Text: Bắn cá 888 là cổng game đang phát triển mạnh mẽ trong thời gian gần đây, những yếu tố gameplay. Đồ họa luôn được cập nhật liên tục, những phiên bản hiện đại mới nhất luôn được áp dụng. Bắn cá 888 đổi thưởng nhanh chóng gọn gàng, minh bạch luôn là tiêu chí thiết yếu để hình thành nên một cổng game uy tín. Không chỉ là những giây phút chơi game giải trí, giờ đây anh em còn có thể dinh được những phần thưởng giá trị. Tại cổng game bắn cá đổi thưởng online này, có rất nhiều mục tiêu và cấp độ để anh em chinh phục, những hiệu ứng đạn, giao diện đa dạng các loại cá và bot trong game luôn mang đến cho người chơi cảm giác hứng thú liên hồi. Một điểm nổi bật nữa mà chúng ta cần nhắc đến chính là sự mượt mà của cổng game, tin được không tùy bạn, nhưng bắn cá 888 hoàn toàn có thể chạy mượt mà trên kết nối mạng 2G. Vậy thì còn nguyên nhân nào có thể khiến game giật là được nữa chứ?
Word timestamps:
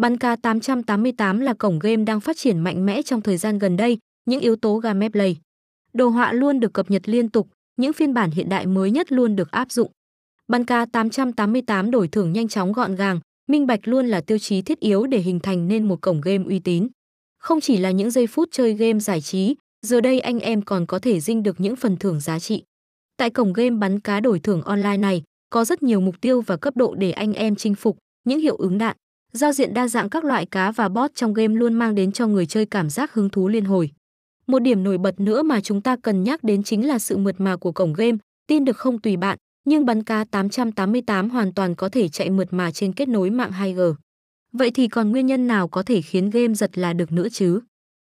Bắn 0.00 0.16
cá 0.16 0.36
888 0.36 1.40
là 1.40 1.54
cổng 1.54 1.78
game 1.78 2.04
đang 2.04 2.20
phát 2.20 2.36
triển 2.36 2.58
mạnh 2.58 2.86
mẽ 2.86 3.02
trong 3.02 3.20
thời 3.20 3.36
gian 3.36 3.58
gần 3.58 3.76
đây, 3.76 3.98
những 4.24 4.40
yếu 4.40 4.56
tố 4.56 4.76
gameplay. 4.76 5.36
Đồ 5.92 6.08
họa 6.08 6.32
luôn 6.32 6.60
được 6.60 6.72
cập 6.72 6.90
nhật 6.90 7.08
liên 7.08 7.28
tục, 7.28 7.48
những 7.76 7.92
phiên 7.92 8.14
bản 8.14 8.30
hiện 8.30 8.48
đại 8.48 8.66
mới 8.66 8.90
nhất 8.90 9.12
luôn 9.12 9.36
được 9.36 9.50
áp 9.50 9.72
dụng. 9.72 9.90
Bắn 10.48 10.64
cá 10.64 10.86
888 10.86 11.90
đổi 11.90 12.08
thưởng 12.08 12.32
nhanh 12.32 12.48
chóng 12.48 12.72
gọn 12.72 12.94
gàng, 12.94 13.20
minh 13.48 13.66
bạch 13.66 13.88
luôn 13.88 14.06
là 14.06 14.20
tiêu 14.20 14.38
chí 14.38 14.62
thiết 14.62 14.80
yếu 14.80 15.06
để 15.06 15.18
hình 15.18 15.40
thành 15.40 15.68
nên 15.68 15.88
một 15.88 16.00
cổng 16.00 16.20
game 16.20 16.44
uy 16.46 16.58
tín. 16.58 16.88
Không 17.38 17.60
chỉ 17.60 17.76
là 17.76 17.90
những 17.90 18.10
giây 18.10 18.26
phút 18.26 18.48
chơi 18.52 18.74
game 18.74 18.98
giải 18.98 19.20
trí, 19.20 19.56
giờ 19.86 20.00
đây 20.00 20.20
anh 20.20 20.40
em 20.40 20.62
còn 20.62 20.86
có 20.86 20.98
thể 20.98 21.20
dinh 21.20 21.42
được 21.42 21.60
những 21.60 21.76
phần 21.76 21.96
thưởng 21.96 22.20
giá 22.20 22.38
trị. 22.38 22.62
Tại 23.16 23.30
cổng 23.30 23.52
game 23.52 23.70
bắn 23.70 24.00
cá 24.00 24.20
đổi 24.20 24.40
thưởng 24.40 24.62
online 24.62 24.96
này, 24.96 25.22
có 25.50 25.64
rất 25.64 25.82
nhiều 25.82 26.00
mục 26.00 26.20
tiêu 26.20 26.40
và 26.40 26.56
cấp 26.56 26.76
độ 26.76 26.94
để 26.94 27.10
anh 27.10 27.32
em 27.32 27.56
chinh 27.56 27.74
phục, 27.74 27.98
những 28.24 28.40
hiệu 28.40 28.56
ứng 28.56 28.78
đạn, 28.78 28.96
giao 29.32 29.52
diện 29.52 29.74
đa 29.74 29.88
dạng 29.88 30.10
các 30.10 30.24
loại 30.24 30.46
cá 30.46 30.72
và 30.72 30.88
bot 30.88 31.14
trong 31.14 31.34
game 31.34 31.54
luôn 31.54 31.74
mang 31.74 31.94
đến 31.94 32.12
cho 32.12 32.26
người 32.26 32.46
chơi 32.46 32.66
cảm 32.66 32.90
giác 32.90 33.14
hứng 33.14 33.30
thú 33.30 33.48
liên 33.48 33.64
hồi. 33.64 33.90
Một 34.46 34.58
điểm 34.58 34.84
nổi 34.84 34.98
bật 34.98 35.20
nữa 35.20 35.42
mà 35.42 35.60
chúng 35.60 35.80
ta 35.80 35.96
cần 36.02 36.24
nhắc 36.24 36.44
đến 36.44 36.62
chính 36.62 36.88
là 36.88 36.98
sự 36.98 37.16
mượt 37.16 37.40
mà 37.40 37.56
của 37.56 37.72
cổng 37.72 37.92
game, 37.92 38.18
tin 38.46 38.64
được 38.64 38.76
không 38.76 38.98
tùy 38.98 39.16
bạn, 39.16 39.38
nhưng 39.64 39.86
bắn 39.86 40.02
cá 40.02 40.24
888 40.24 41.30
hoàn 41.30 41.54
toàn 41.54 41.74
có 41.74 41.88
thể 41.88 42.08
chạy 42.08 42.30
mượt 42.30 42.48
mà 42.50 42.70
trên 42.70 42.92
kết 42.92 43.08
nối 43.08 43.30
mạng 43.30 43.50
2G. 43.50 43.94
Vậy 44.52 44.70
thì 44.70 44.88
còn 44.88 45.10
nguyên 45.10 45.26
nhân 45.26 45.46
nào 45.46 45.68
có 45.68 45.82
thể 45.82 46.02
khiến 46.02 46.30
game 46.30 46.54
giật 46.54 46.78
là 46.78 46.92
được 46.92 47.12
nữa 47.12 47.28
chứ? 47.28 47.60